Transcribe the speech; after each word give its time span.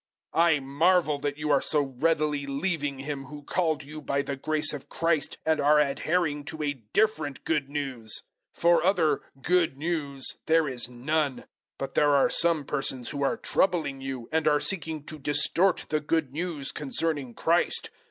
001:006 0.33 0.41
I 0.41 0.59
marvel 0.59 1.19
that 1.19 1.37
you 1.37 1.51
are 1.51 1.61
so 1.61 1.81
readily 1.83 2.47
leaving 2.47 2.97
Him 3.01 3.25
who 3.25 3.43
called 3.43 3.83
you 3.83 4.01
by 4.01 4.23
the 4.23 4.35
grace 4.35 4.73
of 4.73 4.89
Christ, 4.89 5.37
and 5.45 5.59
are 5.61 5.79
adhering 5.79 6.43
to 6.45 6.63
a 6.63 6.73
different 6.91 7.43
Good 7.45 7.69
News. 7.69 8.23
001:007 8.55 8.59
For 8.61 8.83
other 8.83 9.21
"Good 9.43 9.77
News" 9.77 10.37
there 10.47 10.67
is 10.67 10.89
none; 10.89 11.45
but 11.77 11.93
there 11.93 12.15
are 12.15 12.31
some 12.31 12.65
persons 12.65 13.09
who 13.11 13.21
are 13.21 13.37
troubling 13.37 14.01
you, 14.01 14.27
and 14.31 14.47
are 14.47 14.59
seeking 14.59 15.03
to 15.03 15.19
distort 15.19 15.85
the 15.89 15.99
Good 15.99 16.31
News 16.33 16.71
concerning 16.71 17.35
Christ. 17.35 17.91